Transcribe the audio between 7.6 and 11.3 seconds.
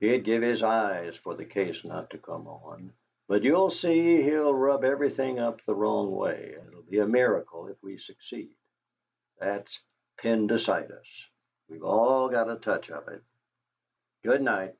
if we succeed. That's 'Pendycitis'.